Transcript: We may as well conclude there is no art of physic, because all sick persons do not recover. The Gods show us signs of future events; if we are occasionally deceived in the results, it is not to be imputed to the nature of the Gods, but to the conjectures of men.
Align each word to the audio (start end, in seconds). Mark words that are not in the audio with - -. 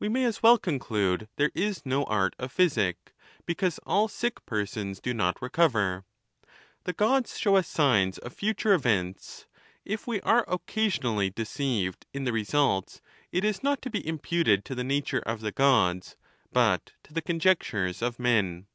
We 0.00 0.08
may 0.08 0.24
as 0.24 0.42
well 0.42 0.58
conclude 0.58 1.28
there 1.36 1.52
is 1.54 1.86
no 1.86 2.02
art 2.06 2.34
of 2.40 2.50
physic, 2.50 3.14
because 3.46 3.78
all 3.86 4.08
sick 4.08 4.44
persons 4.46 4.98
do 4.98 5.14
not 5.14 5.40
recover. 5.40 6.04
The 6.82 6.92
Gods 6.92 7.38
show 7.38 7.54
us 7.54 7.68
signs 7.68 8.18
of 8.18 8.32
future 8.32 8.72
events; 8.72 9.46
if 9.84 10.08
we 10.08 10.20
are 10.22 10.44
occasionally 10.48 11.30
deceived 11.30 12.04
in 12.12 12.24
the 12.24 12.32
results, 12.32 13.00
it 13.30 13.44
is 13.44 13.62
not 13.62 13.80
to 13.82 13.90
be 13.90 14.04
imputed 14.04 14.64
to 14.64 14.74
the 14.74 14.82
nature 14.82 15.20
of 15.24 15.40
the 15.40 15.52
Gods, 15.52 16.16
but 16.52 16.90
to 17.04 17.12
the 17.12 17.22
conjectures 17.22 18.02
of 18.02 18.18
men. 18.18 18.66